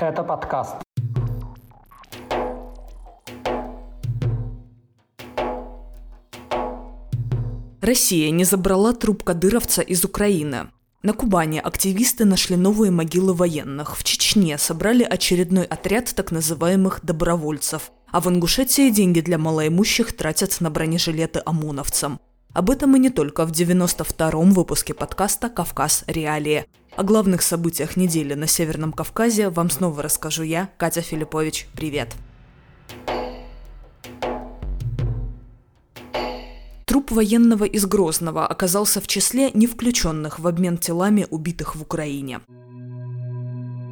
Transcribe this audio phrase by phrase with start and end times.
[0.00, 0.76] Это подкаст.
[7.80, 10.68] Россия не забрала труп кадыровца из Украины.
[11.02, 13.96] На Кубани активисты нашли новые могилы военных.
[13.96, 17.90] В Чечне собрали очередной отряд так называемых добровольцев.
[18.12, 22.20] А в Ингушетии деньги для малоимущих тратят на бронежилеты ОМОНовцам.
[22.54, 26.04] Об этом и не только в 92-м выпуске подкаста «Кавказ.
[26.06, 26.64] Реалии».
[26.96, 31.68] О главных событиях недели на Северном Кавказе вам снова расскажу я, Катя Филиппович.
[31.74, 32.16] Привет!
[36.86, 42.40] Труп военного из Грозного оказался в числе не включенных в обмен телами убитых в Украине.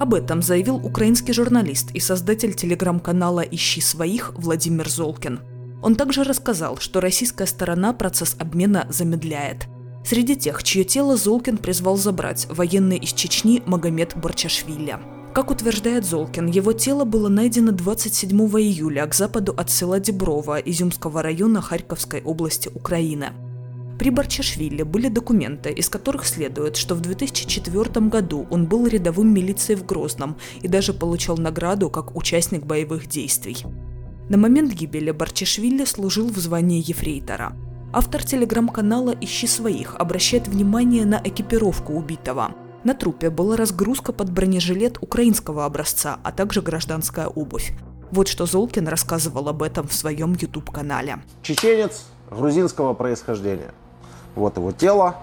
[0.00, 5.57] Об этом заявил украинский журналист и создатель телеграм-канала «Ищи своих» Владимир Золкин.
[5.82, 9.68] Он также рассказал, что российская сторона процесс обмена замедляет.
[10.04, 14.96] Среди тех, чье тело Золкин призвал забрать, военный из Чечни Магомед Барчашвили.
[15.34, 21.22] Как утверждает Золкин, его тело было найдено 27 июля к западу от села Деброво Изюмского
[21.22, 23.28] района Харьковской области Украины.
[23.98, 29.78] При Барчашвили были документы, из которых следует, что в 2004 году он был рядовым милицией
[29.78, 33.56] в Грозном и даже получал награду как участник боевых действий.
[34.28, 37.52] На момент гибели Барчашвили служил в звании ефрейтора.
[37.92, 42.52] Автор телеграм-канала «Ищи своих» обращает внимание на экипировку убитого–
[42.84, 47.72] на трупе была разгрузка под бронежилет украинского образца, а также гражданская обувь.
[48.12, 51.18] Вот что Золкин рассказывал об этом в своем YouTube-канале.
[51.42, 53.74] Чеченец грузинского происхождения.
[54.36, 55.16] Вот его тело.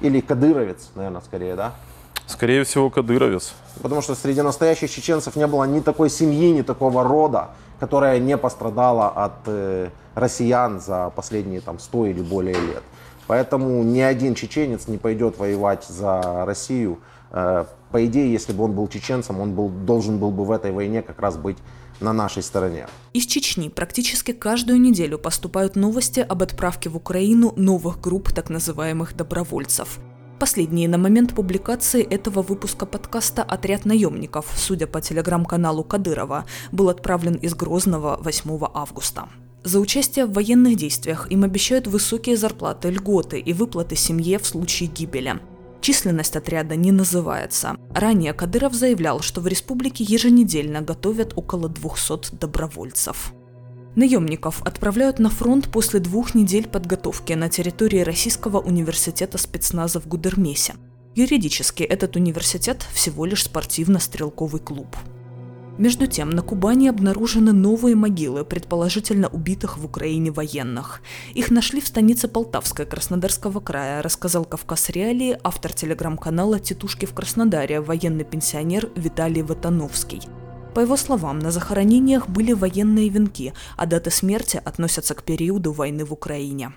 [0.00, 1.74] Или кадыровец, наверное, скорее, да?
[2.26, 3.54] Скорее всего, кадыровец.
[3.82, 8.36] Потому что среди настоящих чеченцев не было ни такой семьи, ни такого рода, которая не
[8.36, 12.82] пострадала от э, россиян за последние там, 100 или более лет.
[13.26, 16.98] Поэтому ни один чеченец не пойдет воевать за Россию.
[17.30, 20.72] Э, по идее, если бы он был чеченцем, он был, должен был бы в этой
[20.72, 21.58] войне как раз быть
[22.00, 22.86] на нашей стороне.
[23.12, 29.14] Из Чечни практически каждую неделю поступают новости об отправке в Украину новых групп так называемых
[29.14, 30.00] добровольцев.
[30.44, 37.36] Последние на момент публикации этого выпуска подкаста «Отряд наемников», судя по телеграм-каналу Кадырова, был отправлен
[37.36, 39.30] из Грозного 8 августа.
[39.62, 44.90] За участие в военных действиях им обещают высокие зарплаты, льготы и выплаты семье в случае
[44.90, 45.40] гибели.
[45.80, 47.78] Численность отряда не называется.
[47.94, 53.32] Ранее Кадыров заявлял, что в республике еженедельно готовят около 200 добровольцев.
[53.96, 60.74] Наемников отправляют на фронт после двух недель подготовки на территории Российского университета спецназа в Гудермесе.
[61.14, 64.96] Юридически этот университет всего лишь спортивно-стрелковый клуб.
[65.78, 71.00] Между тем, на Кубани обнаружены новые могилы, предположительно убитых в Украине военных.
[71.34, 77.80] Их нашли в станице Полтавской Краснодарского края, рассказал Кавказ Реалии автор телеграм-канала «Тетушки в Краснодаре»
[77.80, 80.22] военный пенсионер Виталий Ватановский.
[80.74, 86.04] По его словам, на захоронениях были военные венки, а даты смерти относятся к периоду войны
[86.04, 86.72] в Украине.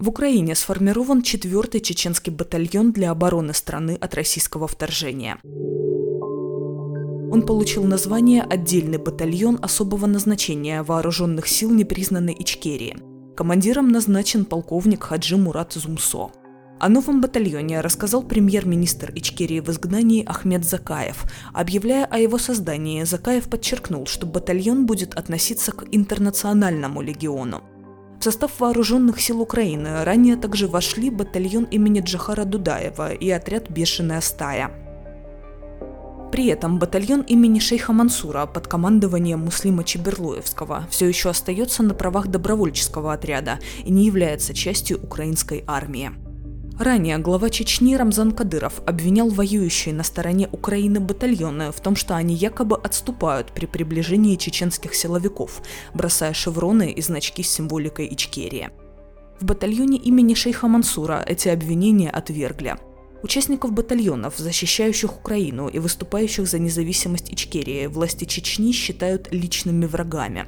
[0.00, 5.38] В Украине сформирован четвертый чеченский батальон для обороны страны от российского вторжения.
[7.30, 12.96] Он получил название «Отдельный батальон особого назначения вооруженных сил непризнанной Ичкерии».
[13.36, 16.32] Командиром назначен полковник Хаджи Мурат Зумсо.
[16.82, 21.26] О новом батальоне рассказал премьер-министр Ичкерии в изгнании Ахмед Закаев.
[21.52, 27.62] Объявляя о его создании, Закаев подчеркнул, что батальон будет относиться к интернациональному легиону.
[28.18, 34.20] В состав вооруженных сил Украины ранее также вошли батальон имени Джахара Дудаева и отряд «Бешеная
[34.20, 34.72] стая».
[36.32, 42.26] При этом батальон имени шейха Мансура под командованием Муслима Чеберлоевского все еще остается на правах
[42.26, 46.10] добровольческого отряда и не является частью украинской армии.
[46.78, 52.34] Ранее глава Чечни Рамзан Кадыров обвинял воюющие на стороне Украины батальоны в том, что они
[52.34, 55.62] якобы отступают при приближении чеченских силовиков,
[55.92, 58.70] бросая шевроны и значки с символикой Ичкерии.
[59.38, 62.76] В батальоне имени шейха Мансура эти обвинения отвергли.
[63.22, 70.46] Участников батальонов, защищающих Украину и выступающих за независимость Ичкерии, власти Чечни считают личными врагами.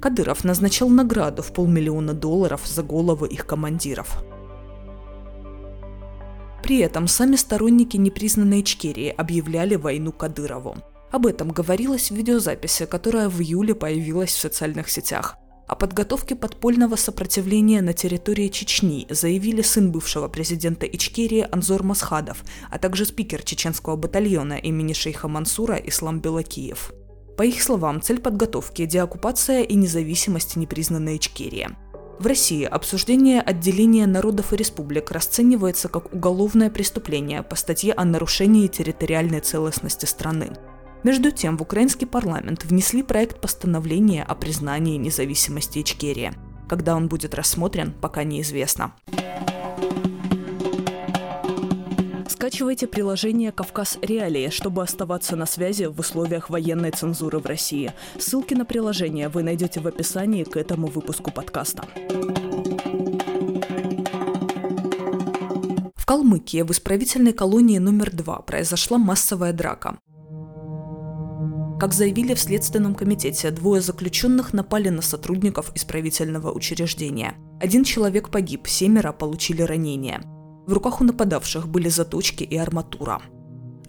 [0.00, 4.22] Кадыров назначил награду в полмиллиона долларов за головы их командиров.
[6.62, 10.76] При этом сами сторонники непризнанной Ичкерии объявляли войну Кадырову.
[11.10, 15.36] Об этом говорилось в видеозаписи, которая в июле появилась в социальных сетях.
[15.66, 22.78] О подготовке подпольного сопротивления на территории Чечни заявили сын бывшего президента Ичкерии Анзор Масхадов, а
[22.78, 26.92] также спикер чеченского батальона имени шейха Мансура Ислам Белакиев.
[27.36, 31.70] По их словам, цель подготовки– деоккупация и независимость непризнанной Ичкерии.
[32.22, 38.68] В России обсуждение отделения народов и республик расценивается как уголовное преступление по статье о нарушении
[38.68, 40.52] территориальной целостности страны.
[41.02, 46.30] Между тем, в украинский парламент внесли проект постановления о признании независимости Ичкерии.
[46.68, 48.94] Когда он будет рассмотрен, пока неизвестно.
[52.42, 57.92] Скачивайте приложение «Кавказ Реалии», чтобы оставаться на связи в условиях военной цензуры в России.
[58.18, 61.84] Ссылки на приложение вы найдете в описании к этому выпуску подкаста.
[65.94, 70.00] В Калмыкии в исправительной колонии номер два произошла массовая драка.
[71.78, 77.34] Как заявили в Следственном комитете, двое заключенных напали на сотрудников исправительного учреждения.
[77.60, 80.24] Один человек погиб, семеро получили ранения.
[80.66, 83.20] В руках у нападавших были заточки и арматура.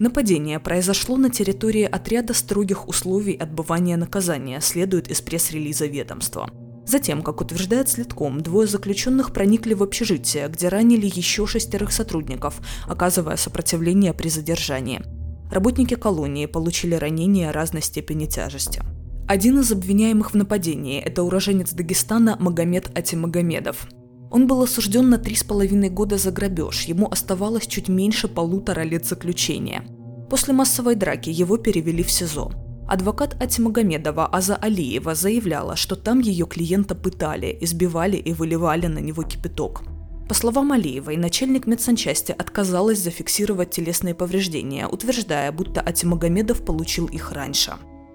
[0.00, 6.50] Нападение произошло на территории отряда строгих условий отбывания наказания, следует из пресс-релиза ведомства.
[6.84, 13.36] Затем, как утверждает Следком, двое заключенных проникли в общежитие, где ранили еще шестерых сотрудников, оказывая
[13.36, 15.02] сопротивление при задержании.
[15.50, 18.82] Работники колонии получили ранения разной степени тяжести.
[19.28, 23.86] Один из обвиняемых в нападении– это уроженец Дагестана Магомед Атимагомедов.
[24.34, 28.80] Он был осужден на три с половиной года за грабеж, ему оставалось чуть меньше полутора
[28.80, 29.84] лет заключения.
[30.28, 32.50] После массовой драки его перевели в СИЗО.
[32.88, 39.22] Адвокат Атимагомедова Аза Алиева заявляла, что там ее клиента пытали, избивали и выливали на него
[39.22, 39.84] кипяток–
[40.28, 47.74] по словам Алиевой, начальник медсанчасти отказалась зафиксировать телесные повреждения, утверждая, будто Атимагомедов получил их раньше.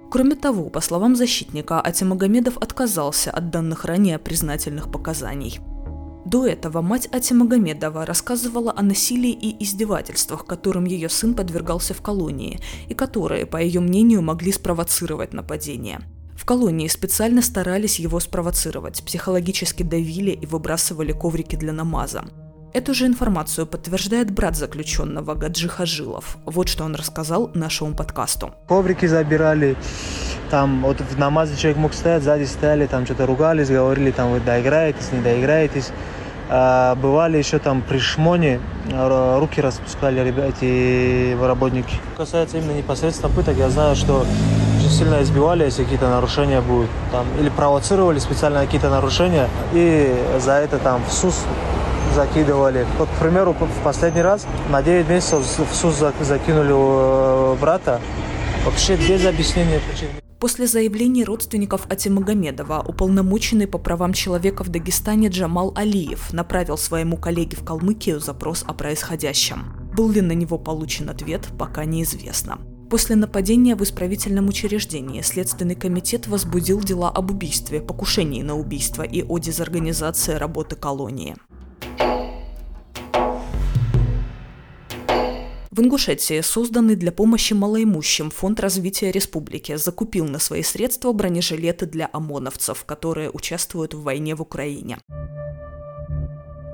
[0.09, 5.59] Кроме того, по словам защитника, Атимагомедов отказался от данных ранее признательных показаний.
[6.25, 12.59] До этого мать Атимагомедова рассказывала о насилии и издевательствах, которым ее сын подвергался в колонии,
[12.87, 16.01] и которые, по ее мнению, могли спровоцировать нападение–
[16.39, 22.23] в колонии специально старались его спровоцировать, психологически давили и выбрасывали коврики для намаза.
[22.71, 26.37] Эту же информацию подтверждает брат заключенного Гаджи Хажилов.
[26.45, 28.53] Вот что он рассказал нашему подкасту.
[28.67, 29.75] Коврики забирали,
[30.51, 34.39] там вот в намазе человек мог стоять, сзади стояли, там что-то ругались, говорили, там вы
[34.39, 35.89] доиграетесь, не доиграетесь.
[36.51, 38.59] А, бывали еще там при шмоне,
[38.91, 41.95] руки распускали ребята, эти работники.
[42.17, 44.27] Касается именно непосредственно пыток, я знаю, что
[44.77, 46.89] очень сильно избивали, если какие-то нарушения будут.
[47.11, 51.35] Там, или провоцировали специально какие-то нарушения, и за это там в СУС
[52.13, 52.85] закидывали.
[52.97, 57.99] Вот, к примеру, в последний раз на 9 месяцев в СУС закинули э, брата,
[58.65, 60.09] вообще без объяснения причин.
[60.39, 67.57] После заявлений родственников Атимагомедова уполномоченный по правам человека в Дагестане Джамал Алиев направил своему коллеге
[67.57, 69.73] в Калмыкию запрос о происходящем.
[69.93, 72.57] Был ли на него получен ответ, пока неизвестно.
[72.89, 79.21] После нападения в исправительном учреждении Следственный комитет возбудил дела об убийстве, покушении на убийство и
[79.21, 81.35] о дезорганизации работы колонии.
[85.79, 92.09] В Ингушетии созданный для помощи малоимущим Фонд развития республики закупил на свои средства бронежилеты для
[92.11, 94.97] ОМОНовцев, которые участвуют в войне в Украине.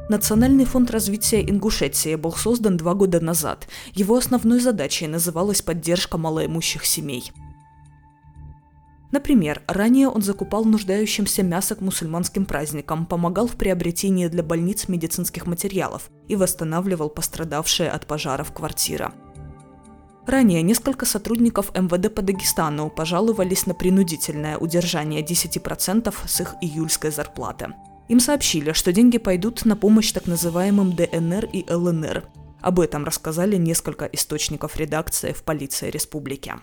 [0.10, 3.68] Национальный фонд развития Ингушетии был создан два года назад.
[3.94, 7.32] Его основной задачей называлась поддержка малоимущих семей.
[9.16, 15.48] Например, ранее он закупал нуждающимся мясо к мусульманским праздникам, помогал в приобретении для больниц медицинских
[15.48, 19.14] материалов и восстанавливал пострадавшие от пожаров квартиры.
[20.28, 27.70] Ранее несколько сотрудников МВД по Дагестану пожаловались на принудительное удержание 10% с их июльской зарплаты.
[28.10, 32.26] Им сообщили, что деньги пойдут на помощь так называемым ДНР и ЛНР.
[32.60, 36.56] Об этом рассказали несколько источников редакции в полиции республики.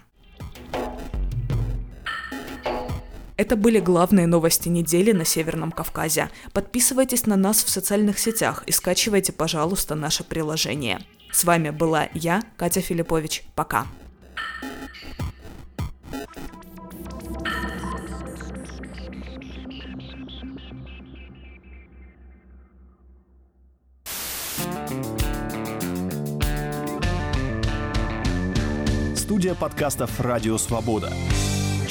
[3.36, 6.30] Это были главные новости недели на Северном Кавказе.
[6.52, 11.00] Подписывайтесь на нас в социальных сетях и скачивайте, пожалуйста, наше приложение.
[11.32, 13.44] С вами была я, Катя Филиппович.
[13.54, 13.86] Пока.
[29.16, 31.10] Студия подкастов «Радио Свобода».